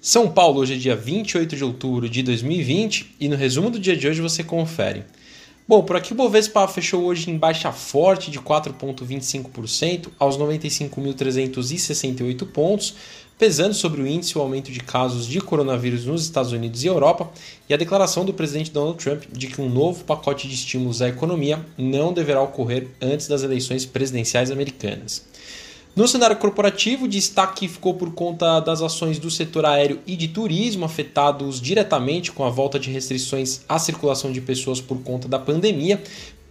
[0.00, 3.96] São Paulo, hoje é dia 28 de outubro de 2020 e no resumo do dia
[3.96, 5.02] de hoje você confere.
[5.66, 12.94] Bom, por aqui o Bovespa fechou hoje em baixa forte de 4,25% aos 95.368 pontos,
[13.36, 17.28] pesando sobre o índice o aumento de casos de coronavírus nos Estados Unidos e Europa
[17.68, 21.08] e a declaração do presidente Donald Trump de que um novo pacote de estímulos à
[21.08, 25.26] economia não deverá ocorrer antes das eleições presidenciais americanas.
[25.96, 30.84] No cenário corporativo, destaque ficou por conta das ações do setor aéreo e de turismo
[30.84, 36.00] afetados diretamente com a volta de restrições à circulação de pessoas por conta da pandemia,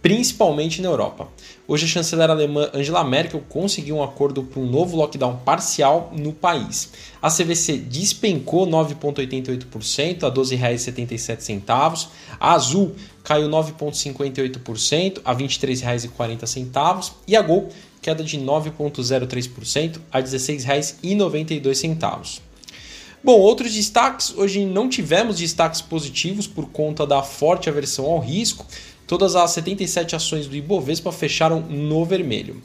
[0.00, 1.28] principalmente na Europa.
[1.66, 6.32] Hoje, a chanceler alemã Angela Merkel conseguiu um acordo para um novo lockdown parcial no
[6.32, 6.90] país.
[7.20, 12.08] A CVC despencou 9,88% a R$ 12,77.
[12.40, 17.12] A Azul caiu 9,58% a R$ 23,40.
[17.26, 17.68] E a Gol
[18.00, 22.47] queda de 9,03% a R$ 16,92.
[23.22, 24.32] Bom, outros destaques.
[24.36, 28.64] Hoje não tivemos destaques positivos por conta da forte aversão ao risco.
[29.06, 32.62] Todas as 77 ações do Ibovespa fecharam no vermelho.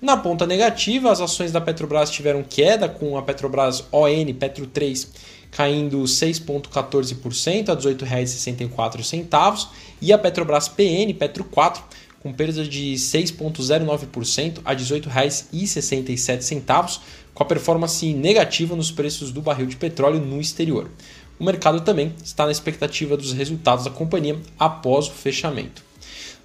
[0.00, 5.10] Na ponta negativa, as ações da Petrobras tiveram queda, com a Petrobras ON Petro 3
[5.50, 9.68] caindo 6,14% a R$ 18,64
[10.02, 11.82] e a Petrobras PN Petro 4
[12.26, 17.00] com perda de 6,09% a R$ 18,67,
[17.32, 20.90] com a performance negativa nos preços do barril de petróleo no exterior.
[21.38, 25.84] O mercado também está na expectativa dos resultados da companhia após o fechamento.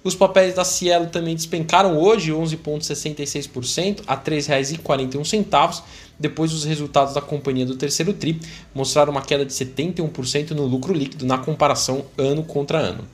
[0.04, 5.82] Os papéis da Cielo também despencaram hoje 11,66% a R$ 3,41,
[6.16, 8.40] depois dos resultados da companhia do terceiro TRI
[8.72, 13.04] mostraram uma queda de 71% no lucro líquido na comparação ano contra ano.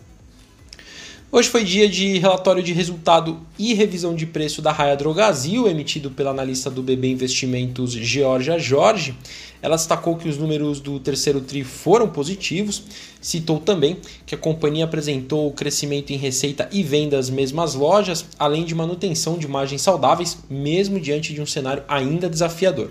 [1.31, 6.11] Hoje foi dia de relatório de resultado e revisão de preço da Raia Drogazil, emitido
[6.11, 9.15] pela analista do BB Investimentos Georgia Jorge.
[9.61, 12.83] Ela destacou que os números do terceiro TRI foram positivos,
[13.21, 18.75] citou também que a companhia apresentou crescimento em receita e vendas mesmas lojas, além de
[18.75, 22.91] manutenção de margens saudáveis, mesmo diante de um cenário ainda desafiador.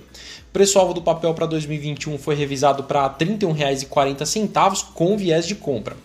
[0.53, 5.96] Preço-alvo do papel para 2021 foi revisado para R$ 31,40 com viés de compra.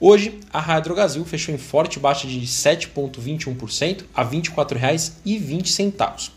[0.00, 6.30] Hoje, a Raia Drogazil fechou em forte baixa de 7,21% a R$ 24,20.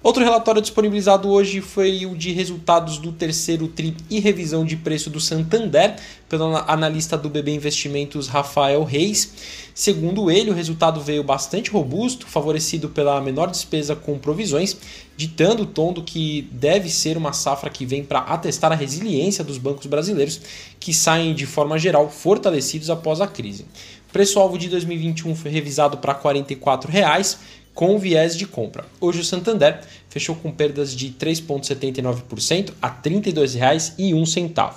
[0.00, 5.10] Outro relatório disponibilizado hoje foi o de resultados do terceiro TRI e revisão de preço
[5.10, 5.96] do Santander,
[6.28, 9.32] pelo analista do BB Investimentos Rafael Reis.
[9.74, 14.76] Segundo ele, o resultado veio bastante robusto, favorecido pela menor despesa com provisões,
[15.16, 19.42] ditando o tom do que deve ser uma safra que vem para atestar a resiliência
[19.42, 20.40] dos bancos brasileiros,
[20.78, 23.64] que saem de forma geral fortalecidos após a crise.
[24.08, 27.38] O preço-alvo de 2021 foi revisado para 44 reais,
[27.78, 28.84] com viés de compra.
[29.00, 34.74] Hoje o Santander fechou com perdas de 3,79% a R$ 32,01.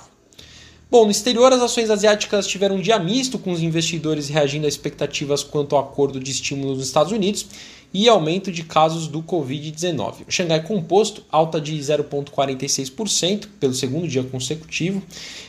[0.88, 4.68] Bom, no exterior, as ações asiáticas tiveram um dia misto, com os investidores reagindo a
[4.68, 7.44] expectativas quanto ao acordo de estímulo nos Estados Unidos
[7.92, 10.28] e aumento de casos do Covid-19.
[10.28, 15.02] O Xangai Composto, alta de 0,46% pelo segundo dia consecutivo,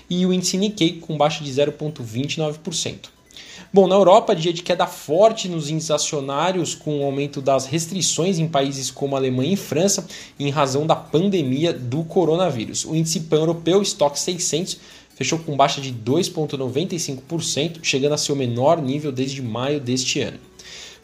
[0.09, 3.13] e o índice Nikkei com baixa de 0,29%.
[3.71, 8.37] Bom, na Europa, dia de queda forte nos índices acionários, com o aumento das restrições
[8.37, 10.07] em países como Alemanha e França,
[10.39, 12.85] em razão da pandemia do coronavírus.
[12.85, 14.77] O índice pan-europeu, Stock 600,
[15.15, 20.39] fechou com baixa de 2,95%, chegando a seu menor nível desde maio deste ano.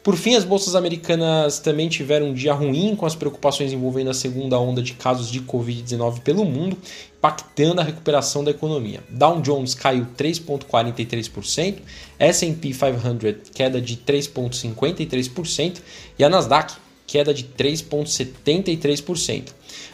[0.01, 4.13] Por fim, as bolsas americanas também tiveram um dia ruim com as preocupações envolvendo a
[4.13, 6.77] segunda onda de casos de Covid-19 pelo mundo,
[7.17, 9.03] impactando a recuperação da economia.
[9.09, 11.79] Dow Jones caiu 3,43%,
[12.17, 15.81] S&P 500 queda de 3,53%
[16.17, 19.49] e a Nasdaq queda de 3,73%.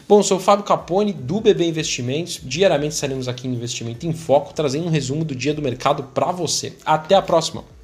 [0.08, 2.38] Bom, sou o Fábio Capone do BB Investimentos.
[2.44, 6.30] Diariamente estaremos aqui no Investimento em Foco, trazendo um resumo do dia do mercado para
[6.30, 6.74] você.
[6.84, 7.75] Até a próxima!